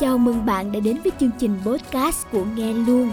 [0.00, 3.10] Chào mừng bạn đã đến với chương trình podcast của Nghe Luôn.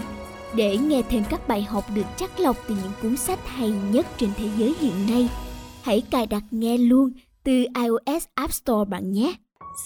[0.54, 4.06] Để nghe thêm các bài học được chắc lọc từ những cuốn sách hay nhất
[4.18, 5.28] trên thế giới hiện nay,
[5.82, 7.10] hãy cài đặt Nghe Luôn
[7.44, 9.34] từ iOS App Store bạn nhé.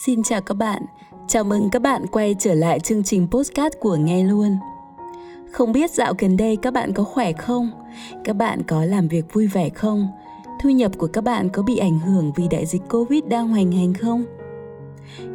[0.04, 0.82] Xin chào các bạn,
[1.28, 4.56] chào mừng các bạn quay trở lại chương trình podcast của Nghe Luôn.
[5.52, 7.70] Không biết dạo gần đây các bạn có khỏe không?
[8.24, 10.08] Các bạn có làm việc vui vẻ không?
[10.62, 13.72] Thu nhập của các bạn có bị ảnh hưởng vì đại dịch Covid đang hoành
[13.72, 14.24] hành không?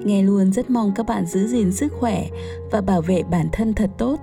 [0.04, 2.28] Nghe luôn rất mong các bạn giữ gìn sức khỏe
[2.72, 4.20] và bảo vệ bản thân thật tốt.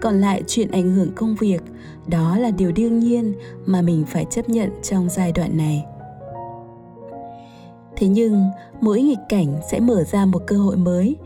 [0.00, 1.62] Còn lại chuyện ảnh hưởng công việc,
[2.06, 3.34] đó là điều đương nhiên
[3.66, 5.84] mà mình phải chấp nhận trong giai đoạn này.
[7.96, 8.42] Thế nhưng,
[8.80, 11.16] mỗi nghịch cảnh sẽ mở ra một cơ hội mới,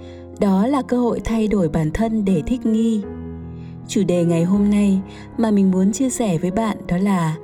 [0.40, 3.02] đó là cơ hội thay đổi bản thân để thích nghi.
[3.88, 5.00] Chủ đề ngày hôm nay
[5.38, 7.36] mà mình muốn chia sẻ với bạn đó là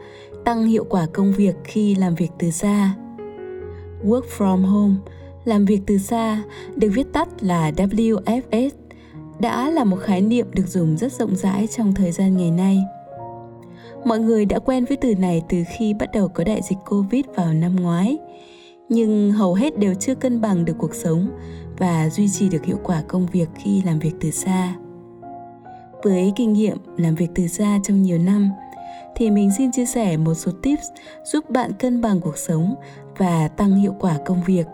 [0.44, 2.94] tăng hiệu quả công việc khi làm việc từ xa.
[4.04, 4.94] Work from home
[5.44, 6.42] làm việc từ xa
[6.76, 8.70] được viết tắt là WFS
[9.40, 12.82] đã là một khái niệm được dùng rất rộng rãi trong thời gian ngày nay.
[14.04, 17.24] Mọi người đã quen với từ này từ khi bắt đầu có đại dịch Covid
[17.34, 18.18] vào năm ngoái,
[18.88, 21.28] nhưng hầu hết đều chưa cân bằng được cuộc sống
[21.78, 24.74] và duy trì được hiệu quả công việc khi làm việc từ xa.
[26.02, 28.50] Với kinh nghiệm làm việc từ xa trong nhiều năm,
[29.16, 30.86] thì mình xin chia sẻ một số tips
[31.24, 32.74] giúp bạn cân bằng cuộc sống
[33.18, 34.66] và tăng hiệu quả công việc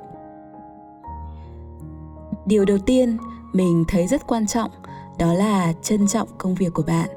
[2.47, 3.17] điều đầu tiên
[3.53, 4.71] mình thấy rất quan trọng,
[5.19, 7.09] đó là trân trọng công việc của bạn.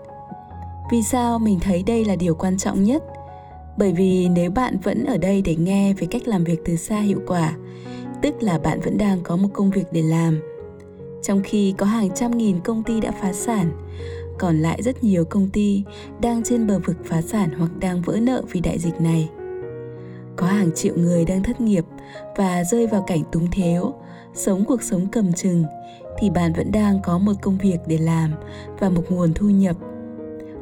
[0.91, 3.03] Vì sao mình thấy đây là điều quan trọng nhất?
[3.77, 6.99] Bởi vì nếu bạn vẫn ở đây để nghe về cách làm việc từ xa
[6.99, 7.53] hiệu quả,
[8.21, 10.39] tức là bạn vẫn đang có một công việc để làm.
[11.23, 13.71] Trong khi có hàng trăm nghìn công ty đã phá sản,
[14.37, 15.83] còn lại rất nhiều công ty
[16.21, 19.29] đang trên bờ vực phá sản hoặc đang vỡ nợ vì đại dịch này.
[20.35, 21.85] Có hàng triệu người đang thất nghiệp
[22.35, 23.93] và rơi vào cảnh túng thiếu
[24.33, 25.63] sống cuộc sống cầm chừng,
[26.19, 28.31] thì bạn vẫn đang có một công việc để làm
[28.79, 29.75] và một nguồn thu nhập.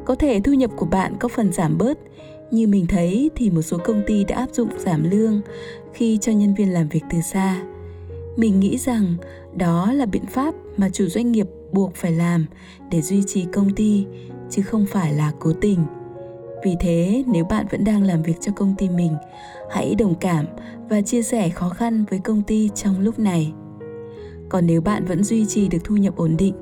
[0.04, 1.98] Có thể thu nhập của bạn có phần giảm bớt
[2.50, 5.40] như mình thấy thì một số công ty đã áp dụng giảm lương
[5.92, 7.62] khi cho nhân viên làm việc từ xa.
[8.36, 9.14] Mình nghĩ rằng
[9.56, 12.46] đó là biện pháp mà chủ doanh nghiệp buộc phải làm
[12.90, 14.06] để duy trì công ty,
[14.50, 15.78] chứ không phải là cố tình
[16.64, 19.16] vì thế, nếu bạn vẫn đang làm việc cho công ty mình,
[19.70, 20.46] hãy đồng cảm
[20.88, 23.52] và chia sẻ khó khăn với công ty trong lúc này.
[24.48, 26.54] Còn nếu bạn vẫn duy trì được thu nhập ổn định,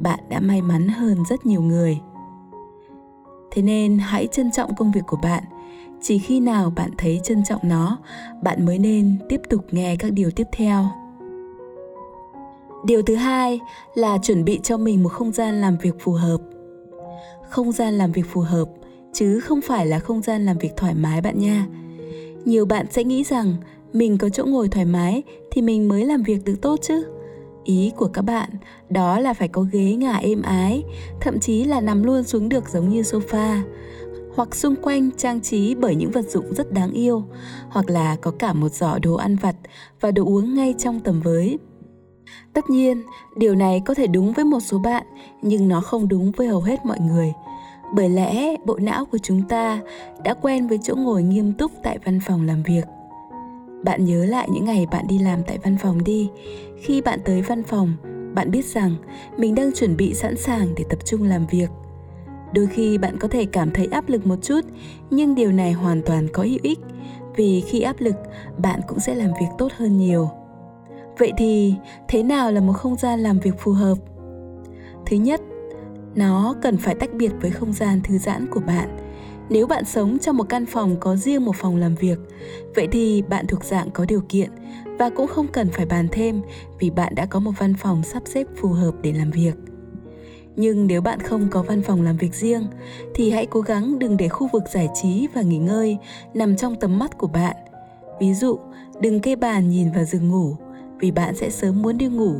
[0.00, 2.00] bạn đã may mắn hơn rất nhiều người.
[3.50, 5.44] Thế nên hãy trân trọng công việc của bạn.
[6.02, 7.98] Chỉ khi nào bạn thấy trân trọng nó,
[8.42, 10.84] bạn mới nên tiếp tục nghe các điều tiếp theo.
[12.84, 13.60] Điều thứ hai
[13.94, 16.38] là chuẩn bị cho mình một không gian làm việc phù hợp.
[17.48, 18.66] Không gian làm việc phù hợp
[19.12, 21.66] chứ không phải là không gian làm việc thoải mái bạn nha.
[22.44, 23.54] Nhiều bạn sẽ nghĩ rằng
[23.92, 27.06] mình có chỗ ngồi thoải mái thì mình mới làm việc được tốt chứ.
[27.64, 28.50] Ý của các bạn,
[28.88, 30.84] đó là phải có ghế ngả êm ái,
[31.20, 33.60] thậm chí là nằm luôn xuống được giống như sofa.
[34.34, 37.24] Hoặc xung quanh trang trí bởi những vật dụng rất đáng yêu,
[37.68, 39.56] hoặc là có cả một giỏ đồ ăn vặt
[40.00, 41.58] và đồ uống ngay trong tầm với.
[42.52, 43.02] Tất nhiên,
[43.36, 45.06] điều này có thể đúng với một số bạn,
[45.42, 47.32] nhưng nó không đúng với hầu hết mọi người
[47.94, 49.80] bởi lẽ, bộ não của chúng ta
[50.24, 52.84] đã quen với chỗ ngồi nghiêm túc tại văn phòng làm việc.
[53.84, 56.30] Bạn nhớ lại những ngày bạn đi làm tại văn phòng đi.
[56.82, 57.92] Khi bạn tới văn phòng,
[58.34, 58.96] bạn biết rằng
[59.36, 61.70] mình đang chuẩn bị sẵn sàng để tập trung làm việc.
[62.54, 64.60] Đôi khi bạn có thể cảm thấy áp lực một chút,
[65.10, 66.78] nhưng điều này hoàn toàn có hữu ích,
[67.36, 68.16] vì khi áp lực,
[68.58, 70.28] bạn cũng sẽ làm việc tốt hơn nhiều.
[71.18, 71.74] Vậy thì,
[72.08, 73.98] thế nào là một không gian làm việc phù hợp?
[75.06, 75.40] Thứ nhất
[76.14, 78.96] nó cần phải tách biệt với không gian thư giãn của bạn.
[79.48, 82.18] Nếu bạn sống trong một căn phòng có riêng một phòng làm việc,
[82.74, 84.50] vậy thì bạn thuộc dạng có điều kiện
[84.98, 86.42] và cũng không cần phải bàn thêm
[86.78, 89.54] vì bạn đã có một văn phòng sắp xếp phù hợp để làm việc.
[90.56, 92.66] Nhưng nếu bạn không có văn phòng làm việc riêng,
[93.14, 95.98] thì hãy cố gắng đừng để khu vực giải trí và nghỉ ngơi
[96.34, 97.56] nằm trong tầm mắt của bạn.
[98.20, 98.58] Ví dụ,
[99.00, 100.56] đừng kê bàn nhìn vào giường ngủ
[101.00, 102.34] vì bạn sẽ sớm muốn đi ngủ.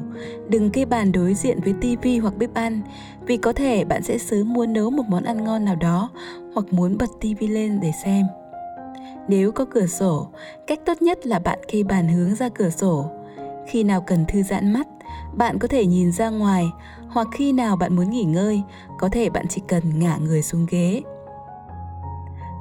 [0.48, 2.80] Đừng kê bàn đối diện với tivi hoặc bếp ăn,
[3.26, 6.10] vì có thể bạn sẽ sớm muốn nấu một món ăn ngon nào đó
[6.54, 8.26] hoặc muốn bật tivi lên để xem.
[9.28, 10.28] Nếu có cửa sổ,
[10.66, 13.10] cách tốt nhất là bạn kê bàn hướng ra cửa sổ.
[13.68, 14.88] Khi nào cần thư giãn mắt,
[15.34, 16.66] bạn có thể nhìn ra ngoài
[17.08, 18.62] hoặc khi nào bạn muốn nghỉ ngơi,
[18.98, 21.02] có thể bạn chỉ cần ngả người xuống ghế.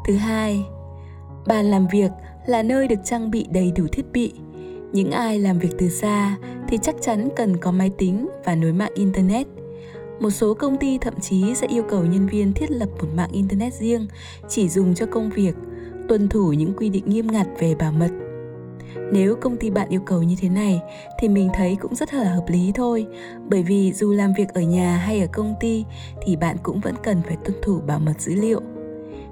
[0.07, 0.63] Thứ hai,
[1.47, 2.11] bàn làm việc
[2.45, 4.33] là nơi được trang bị đầy đủ thiết bị
[4.94, 6.38] những ai làm việc từ xa
[6.68, 9.47] thì chắc chắn cần có máy tính và nối mạng internet.
[10.19, 13.30] Một số công ty thậm chí sẽ yêu cầu nhân viên thiết lập một mạng
[13.31, 14.07] internet riêng,
[14.50, 15.56] chỉ dùng cho công việc,
[16.07, 18.09] tuân thủ những quy định nghiêm ngặt về bảo mật.
[19.13, 20.81] Nếu công ty bạn yêu cầu như thế này
[21.19, 23.06] thì mình thấy cũng rất là hợp lý thôi,
[23.50, 25.85] bởi vì dù làm việc ở nhà hay ở công ty
[26.25, 28.62] thì bạn cũng vẫn cần phải tuân thủ bảo mật dữ liệu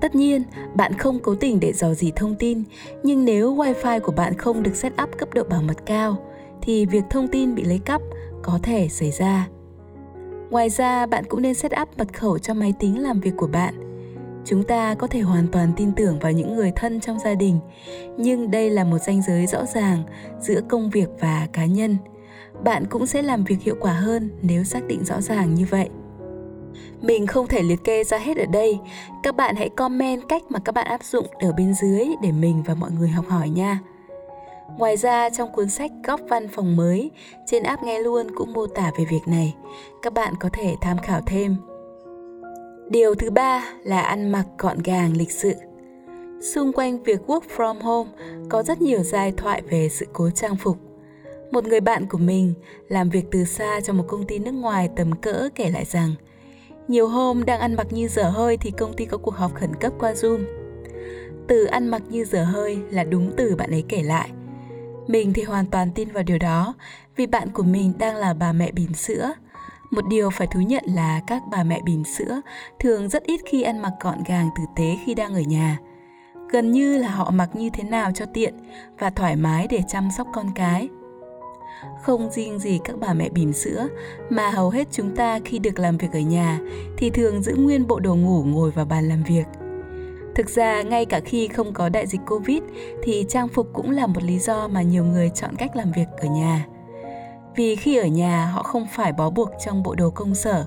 [0.01, 0.44] tất nhiên,
[0.75, 2.63] bạn không cố tình để dò dỉ thông tin,
[3.03, 6.17] nhưng nếu wi-fi của bạn không được set up cấp độ bảo mật cao,
[6.61, 8.01] thì việc thông tin bị lấy cắp
[8.44, 9.47] có thể xảy ra.
[10.49, 13.47] Ngoài ra, bạn cũng nên set up mật khẩu cho máy tính làm việc của
[13.47, 13.73] bạn.
[14.45, 17.59] Chúng ta có thể hoàn toàn tin tưởng vào những người thân trong gia đình,
[18.17, 20.03] nhưng đây là một ranh giới rõ ràng
[20.41, 21.97] giữa công việc và cá nhân.
[22.63, 25.89] Bạn cũng sẽ làm việc hiệu quả hơn nếu xác định rõ ràng như vậy
[27.01, 28.79] mình không thể liệt kê ra hết ở đây
[29.23, 32.63] các bạn hãy comment cách mà các bạn áp dụng ở bên dưới để mình
[32.65, 33.79] và mọi người học hỏi nha
[34.77, 37.11] Ngoài ra, trong cuốn sách Góc văn phòng mới,
[37.45, 39.55] trên app nghe luôn cũng mô tả về việc này.
[40.01, 41.55] Các bạn có thể tham khảo thêm.
[42.89, 45.53] Điều thứ ba là ăn mặc gọn gàng lịch sự.
[46.41, 48.09] Xung quanh việc work from home,
[48.50, 50.77] có rất nhiều giai thoại về sự cố trang phục.
[51.51, 52.53] Một người bạn của mình
[52.88, 56.13] làm việc từ xa cho một công ty nước ngoài tầm cỡ kể lại rằng
[56.88, 59.75] nhiều hôm đang ăn mặc như dở hơi thì công ty có cuộc họp khẩn
[59.75, 60.44] cấp qua Zoom.
[61.48, 64.31] Từ ăn mặc như dở hơi là đúng từ bạn ấy kể lại.
[65.07, 66.74] Mình thì hoàn toàn tin vào điều đó,
[67.16, 69.34] vì bạn của mình đang là bà mẹ bỉm sữa–
[69.92, 72.42] một điều phải thú nhận là các bà mẹ bỉm sữa
[72.80, 75.80] thường rất ít khi ăn mặc gọn gàng tử tế khi đang ở nhà.
[76.50, 78.54] Gần như là họ mặc như thế nào cho tiện
[79.00, 80.89] và thoải mái để chăm sóc con cái.
[82.03, 83.88] Không riêng gì các bà mẹ bỉm sữa,
[84.29, 86.59] mà hầu hết chúng ta khi được làm việc ở nhà
[86.97, 89.45] thì thường giữ nguyên bộ đồ ngủ ngồi vào bàn làm việc.
[90.35, 92.62] Thực ra, ngay cả khi không có đại dịch Covid
[93.03, 96.07] thì trang phục cũng là một lý do mà nhiều người chọn cách làm việc
[96.18, 96.65] ở nhà
[97.57, 100.65] vì khi ở nhà, họ không phải bó buộc trong bộ đồ công sở,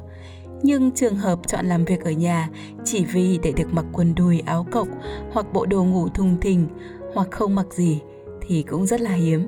[0.63, 2.49] nhưng trường hợp chọn làm việc ở nhà
[2.85, 4.89] chỉ vì để được mặc quần đùi, áo cộc
[5.33, 6.67] hoặc bộ đồ ngủ thùng thình
[7.15, 8.01] hoặc không mặc gì
[8.41, 9.47] thì cũng rất là hiếm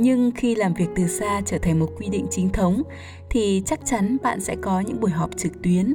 [0.00, 2.82] nhưng khi làm việc từ xa trở thành một quy định chính thống,
[3.30, 5.94] thì chắc chắn bạn sẽ có những buổi họp trực tuyến.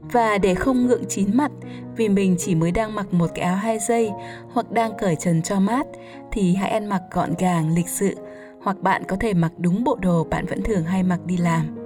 [0.00, 1.52] Và để không ngượng chín mặt
[1.96, 4.10] vì mình chỉ mới đang mặc một cái áo hai dây
[4.52, 5.86] hoặc đang cởi trần cho mát,
[6.32, 8.14] thì hãy ăn mặc gọn gàng, lịch sự,
[8.62, 11.76] hoặc bạn có thể mặc đúng bộ đồ bạn vẫn thường hay mặc đi làm.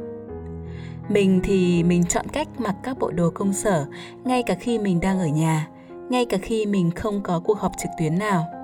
[1.09, 3.87] Mình thì mình chọn cách mặc các bộ đồ công sở
[4.25, 5.69] ngay cả khi mình đang ở nhà,
[6.11, 8.58] ngay cả khi mình không có cuộc họp trực tuyến nào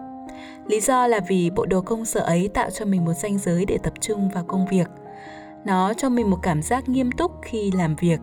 [0.67, 3.65] lý do là vì bộ đồ công sở ấy tạo cho mình một ranh giới
[3.65, 4.87] để tập trung vào công việc
[5.65, 8.21] nó cho mình một cảm giác nghiêm túc khi làm việc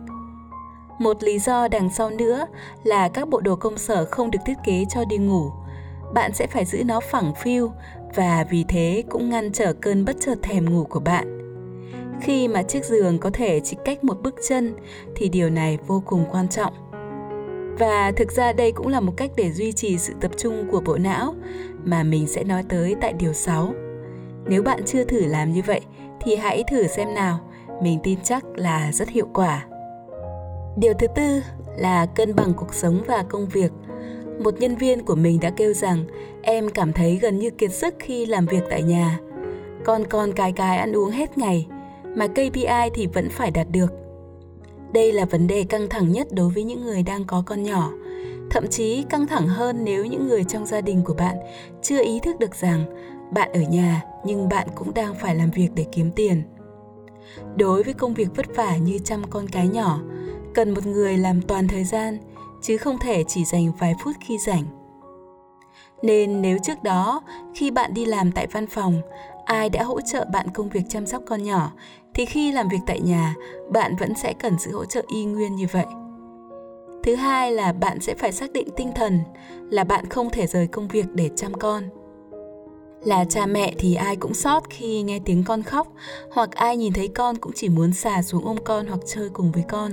[0.98, 2.46] một lý do đằng sau nữa
[2.84, 5.50] là các bộ đồ công sở không được thiết kế cho đi ngủ
[6.14, 7.72] bạn sẽ phải giữ nó phẳng phiu
[8.14, 11.38] và vì thế cũng ngăn trở cơn bất chợt thèm ngủ của bạn.
[12.20, 14.74] Khi mà chiếc giường có thể chỉ cách một bước chân
[15.16, 16.72] thì điều này vô cùng quan trọng.
[17.78, 20.80] Và thực ra đây cũng là một cách để duy trì sự tập trung của
[20.80, 21.34] bộ não
[21.84, 23.74] mà mình sẽ nói tới tại điều 6.
[24.46, 25.80] Nếu bạn chưa thử làm như vậy
[26.20, 27.40] thì hãy thử xem nào,
[27.82, 29.66] mình tin chắc là rất hiệu quả.
[30.76, 31.42] Điều thứ tư
[31.76, 33.72] là cân bằng cuộc sống và công việc
[34.38, 36.04] một nhân viên của mình đã kêu rằng
[36.42, 39.18] em cảm thấy gần như kiệt sức khi làm việc tại nhà.
[39.84, 41.66] Con con cái cái ăn uống hết ngày,
[42.16, 43.92] mà KPI thì vẫn phải đạt được.
[44.92, 47.92] Đây là vấn đề căng thẳng nhất đối với những người đang có con nhỏ,
[48.52, 51.36] thậm chí căng thẳng hơn nếu những người trong gia đình của bạn
[51.82, 52.84] chưa ý thức được rằng
[53.30, 56.42] bạn ở nhà nhưng bạn cũng đang phải làm việc để kiếm tiền.
[57.56, 60.00] Đối với công việc vất vả như chăm con cái nhỏ,
[60.54, 62.18] cần một người làm toàn thời gian
[62.62, 64.64] chứ không thể chỉ dành vài phút khi rảnh.
[66.02, 67.22] Nên nếu trước đó,
[67.54, 69.00] khi bạn đi làm tại văn phòng,
[69.44, 71.72] ai đã hỗ trợ bạn công việc chăm sóc con nhỏ,
[72.14, 73.34] thì khi làm việc tại nhà,
[73.70, 75.86] bạn vẫn sẽ cần sự hỗ trợ y nguyên như vậy.
[77.02, 79.20] Thứ hai là bạn sẽ phải xác định tinh thần
[79.70, 81.84] là bạn không thể rời công việc để chăm con.
[83.04, 85.92] Là cha mẹ thì ai cũng sót khi nghe tiếng con khóc,
[86.32, 89.52] hoặc ai nhìn thấy con cũng chỉ muốn xà xuống ôm con hoặc chơi cùng
[89.52, 89.92] với con.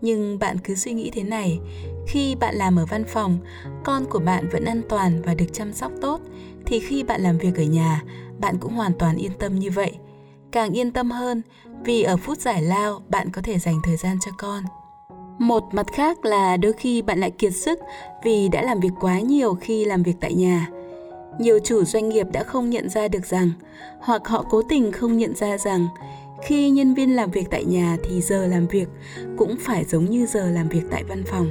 [0.00, 1.58] Nhưng bạn cứ suy nghĩ thế này
[2.06, 3.38] khi bạn làm ở văn phòng
[3.84, 6.20] con của bạn vẫn an toàn và được chăm sóc tốt
[6.66, 8.02] thì khi bạn làm việc ở nhà
[8.40, 9.92] bạn cũng hoàn toàn yên tâm như vậy.
[10.52, 11.42] Càng yên tâm hơn
[11.84, 14.64] vì ở phút giải lao bạn có thể dành thời gian cho con
[15.38, 17.78] một mặt khác là đôi khi bạn lại kiệt sức
[18.24, 20.68] vì đã làm việc quá nhiều khi làm việc tại nhà.
[21.38, 23.50] Nhiều chủ doanh nghiệp đã không nhận ra được rằng,
[24.00, 25.86] hoặc họ cố tình không nhận ra rằng,
[26.42, 28.88] khi nhân viên làm việc tại nhà thì giờ làm việc
[29.36, 31.50] cũng phải giống như giờ làm việc tại văn phòng.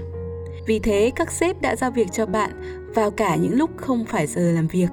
[0.68, 2.52] Vì thế, các sếp đã giao việc cho bạn
[2.96, 4.90] vào cả những lúc không phải giờ làm việc.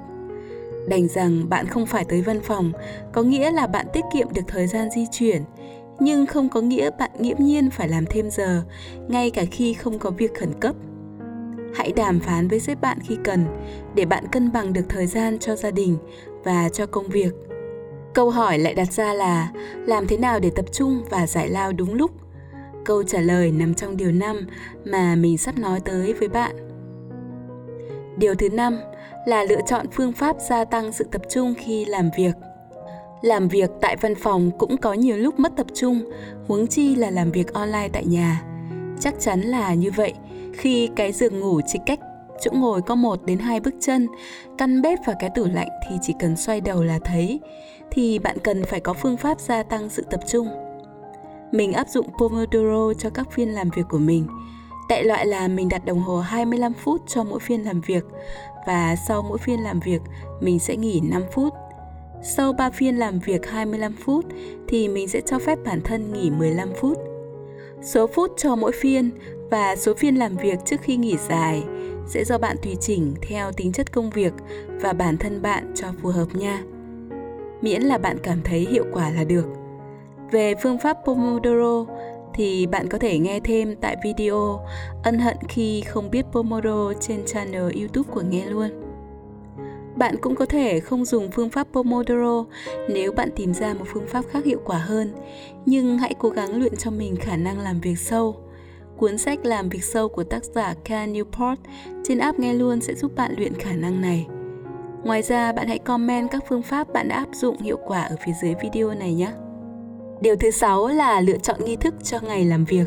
[0.89, 2.73] Đành rằng bạn không phải tới văn phòng
[3.13, 5.43] có nghĩa là bạn tiết kiệm được thời gian di chuyển
[6.01, 8.63] nhưng không có nghĩa bạn nghiễm nhiên phải làm thêm giờ,
[9.09, 10.77] ngay cả khi không có việc khẩn cấp
[11.75, 13.45] Hãy đàm phán với sếp bạn khi cần,
[13.95, 15.97] để bạn cân bằng được thời gian cho gia đình
[16.45, 17.35] và cho công việc.
[18.15, 19.53] Câu hỏi lại đặt ra là,
[19.87, 22.11] làm thế nào để tập trung và giải lao đúng lúc?
[22.85, 24.47] Câu trả lời nằm trong điều 5
[24.85, 26.57] mà mình sắp nói tới với bạn.
[28.17, 28.79] Điều thứ năm
[29.27, 32.33] là lựa chọn phương pháp gia tăng sự tập trung khi làm việc.
[33.25, 36.11] Làm việc tại văn phòng cũng có nhiều lúc mất tập trung,
[36.49, 38.43] huống chi là làm việc online tại nhà.
[39.01, 40.13] Chắc chắn là như vậy,
[40.53, 42.01] khi cái giường ngủ chỉ cách
[42.41, 44.09] chỗ ngồi có một đến hai bước chân,
[44.59, 47.41] căn bếp và cái tủ lạnh thì chỉ cần xoay đầu là thấy,
[47.91, 50.49] thì bạn cần phải có phương pháp gia tăng sự tập trung.
[51.53, 54.27] Mình áp dụng Pomodoro cho các phiên làm việc của mình.
[54.89, 58.05] tại loại là mình đặt đồng hồ 25 phút cho mỗi phiên làm việc
[58.67, 60.03] và sau mỗi phiên làm việc
[60.41, 61.55] mình sẽ nghỉ 5 phút.
[62.27, 64.25] Sau 3 phiên làm việc 25 phút,
[64.69, 66.99] thì mình sẽ cho phép bản thân nghỉ 15 phút.
[67.83, 69.11] Số phút cho mỗi phiên
[69.51, 71.63] và số phiên làm việc trước khi nghỉ dài
[72.07, 74.33] sẽ do bạn tùy chỉnh theo tính chất công việc
[74.69, 76.63] và bản thân bạn cho phù hợp nha.
[77.63, 79.47] Miễn là bạn cảm thấy hiệu quả là được.
[80.31, 81.93] Về phương pháp Pomodoro
[82.35, 84.61] thì bạn có thể nghe thêm tại video
[85.03, 88.84] Ân hận khi không biết Pomodoro trên channel YouTube của Nghe luôn.
[89.97, 92.45] Bạn cũng có thể không dùng phương pháp Pomodoro
[92.89, 95.13] nếu bạn tìm ra một phương pháp khác hiệu quả hơn,
[95.67, 98.37] nhưng hãy cố gắng luyện cho mình khả năng làm việc sâu.
[98.97, 101.57] Cuốn sách Làm việc sâu của tác giả Cal Newport
[102.05, 104.27] trên app Nghe luôn sẽ giúp bạn luyện khả năng này.
[105.05, 108.17] Ngoài ra, bạn hãy comment các phương pháp bạn đã áp dụng hiệu quả ở
[108.27, 109.33] phía dưới video này nhé.
[110.21, 112.87] Điều thứ sáu là lựa chọn nghi thức cho ngày làm việc.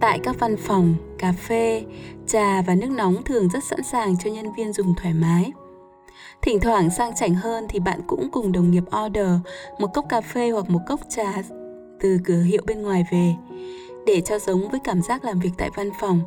[0.00, 1.84] Tại các văn phòng, cà phê,
[2.26, 5.52] trà và nước nóng thường rất sẵn sàng cho nhân viên dùng thoải mái.
[6.42, 9.30] Thỉnh thoảng sang chảnh hơn thì bạn cũng cùng đồng nghiệp order
[9.78, 11.42] một cốc cà phê hoặc một cốc trà
[12.00, 13.34] từ cửa hiệu bên ngoài về.
[14.06, 16.20] Để cho giống với cảm giác làm việc tại văn phòng,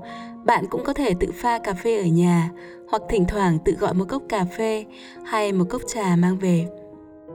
[0.46, 2.50] bạn cũng có thể tự pha cà phê ở nhà
[2.90, 4.86] hoặc thỉnh thoảng tự gọi một cốc cà phê
[5.26, 6.68] hay một cốc trà mang về.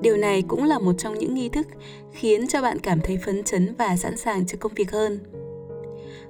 [0.00, 1.66] Điều này cũng là một trong những nghi thức
[2.12, 5.18] khiến cho bạn cảm thấy phấn chấn và sẵn sàng cho công việc hơn.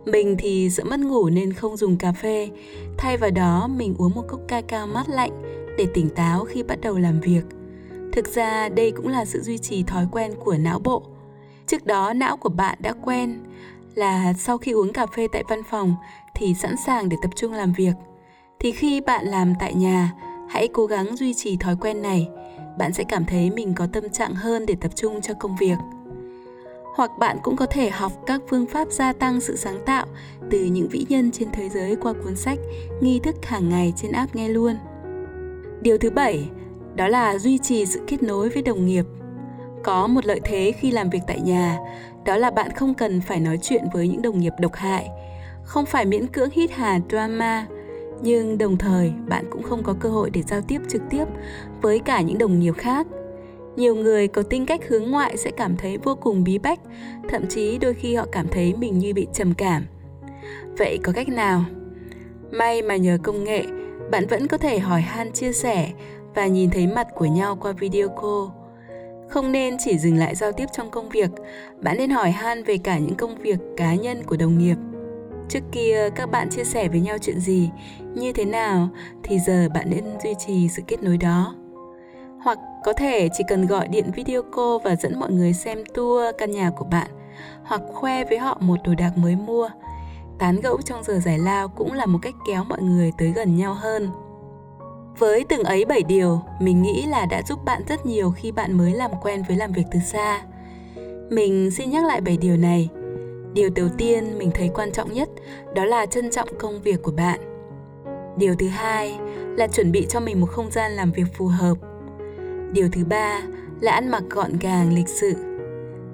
[0.04, 2.50] Mình thì sợ mất ngủ nên không dùng cà phê,
[2.98, 5.45] thay vào đó mình uống một cốc ca cao mát lạnh
[5.78, 7.42] để tỉnh táo khi bắt đầu làm việc.
[8.12, 11.02] Thực ra đây cũng là sự duy trì thói quen của não bộ.
[11.66, 13.38] Trước đó não của bạn đã quen
[13.95, 15.95] là sau khi uống cà phê tại văn phòng
[16.35, 17.95] thì sẵn sàng để tập trung làm việc.
[18.59, 20.12] Thì khi bạn làm tại nhà,
[20.49, 22.28] hãy cố gắng duy trì thói quen này
[22.78, 25.76] bạn sẽ cảm thấy mình có tâm trạng hơn để tập trung cho công việc
[26.97, 30.06] hoặc bạn cũng có thể học các phương pháp gia tăng sự sáng tạo
[30.50, 32.59] từ những vĩ nhân trên thế giới qua cuốn sách
[33.00, 34.76] nghi thức hàng ngày trên app nghe luôn
[35.80, 36.49] điều thứ bảy,
[36.95, 39.04] đó là duy trì sự kết nối với đồng nghiệp.
[39.85, 41.78] Có một lợi thế khi làm việc tại nhà,
[42.25, 45.09] đó là bạn không cần phải nói chuyện với những đồng nghiệp độc hại.
[45.64, 47.66] Không phải miễn cưỡng hít hà drama,
[48.23, 51.25] nhưng đồng thời bạn cũng không có cơ hội để giao tiếp trực tiếp
[51.83, 53.06] với cả những đồng nghiệp khác.
[53.76, 56.80] Nhiều người có tính cách hướng ngoại sẽ cảm thấy vô cùng bí bách,
[57.28, 59.87] thậm chí đôi khi họ cảm thấy mình như bị trầm cảm.
[60.78, 61.64] Vậy có cách nào?
[62.50, 63.64] May mà nhờ công nghệ
[64.10, 65.90] bạn vẫn có thể hỏi han chia sẻ
[66.34, 68.66] và nhìn thấy mặt của nhau qua video call.
[69.28, 71.30] Không nên chỉ dừng lại giao tiếp trong công việc.
[71.80, 74.76] Bạn nên hỏi han về cả những công việc cá nhân của đồng nghiệp.
[75.48, 77.70] Trước kia, các bạn chia sẻ với nhau chuyện gì,
[78.14, 78.88] như thế nào,
[79.22, 81.54] thì giờ bạn nên duy trì sự kết nối đó.
[82.42, 86.34] Hoặc có thể chỉ cần gọi điện video call và dẫn mọi người xem tour
[86.38, 87.10] căn nhà của bạn,
[87.64, 89.68] hoặc khoe với họ một đồ đạc mới mua
[90.38, 93.57] tán gẫu trong giờ giải lao cũng là một cách kéo mọi người tới gần
[93.57, 94.11] nhau hơn.
[95.19, 98.73] Với từng ấy bảy điều, mình nghĩ là đã giúp bạn rất nhiều khi bạn
[98.73, 100.43] mới làm quen với làm việc từ xa.
[101.31, 102.88] Mình xin nhắc lại bảy điều này.
[103.52, 105.28] Điều đầu tiên mình thấy quan trọng nhất,
[105.75, 107.40] đó là trân trọng công việc của bạn.
[108.38, 109.19] Điều thứ hai
[109.57, 111.75] là chuẩn bị cho mình một không gian làm việc phù hợp.
[112.73, 113.40] Điều thứ ba
[113.81, 115.35] là ăn mặc gọn gàng, lịch sự.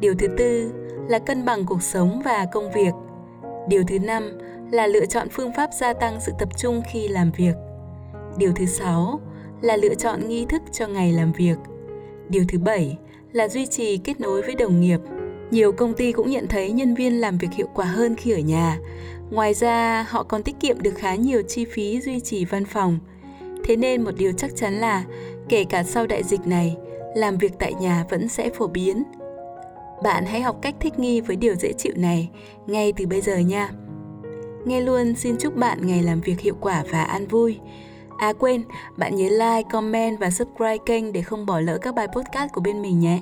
[0.00, 0.72] Điều thứ tư
[1.08, 2.92] là cân bằng cuộc sống và công việc
[3.68, 4.38] điều thứ năm
[4.70, 7.54] là lựa chọn phương pháp gia tăng sự tập trung khi làm việc
[8.38, 9.20] điều thứ sáu
[9.60, 11.56] là lựa chọn nghi thức cho ngày làm việc
[12.28, 12.98] điều thứ bảy
[13.32, 15.00] là duy trì kết nối với đồng nghiệp
[15.52, 18.38] nhiều công ty cũng nhận thấy nhân viên làm việc hiệu quả hơn khi ở
[18.38, 18.78] nhà.
[19.30, 22.98] Ngoài ra, họ còn tiết kiệm được khá nhiều chi phí duy trì văn phòng.
[23.64, 25.04] Thế nên một điều chắc chắn là
[25.48, 26.76] kể cả sau đại dịch này,
[27.14, 29.02] làm việc tại nhà vẫn sẽ phổ biến.
[30.02, 32.30] Bạn hãy học cách thích nghi với điều dễ chịu này
[32.66, 33.70] ngay từ bây giờ nha.
[34.64, 37.58] Nghe luôn xin chúc bạn ngày làm việc hiệu quả và an vui.
[38.18, 38.62] À quên,
[38.96, 42.60] bạn nhớ like, comment và subscribe kênh để không bỏ lỡ các bài podcast của
[42.60, 43.20] bên mình nhé.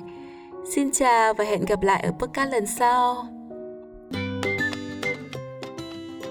[0.75, 3.25] Xin chào và hẹn gặp lại ở podcast lần sau.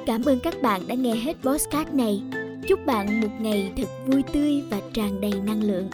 [0.07, 2.23] Cảm ơn các bạn đã nghe hết podcast này.
[2.69, 5.91] chúc bạn một ngày thật vui tươi và tràn đầy năng lượng